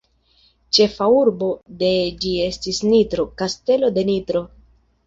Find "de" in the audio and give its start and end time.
4.01-4.11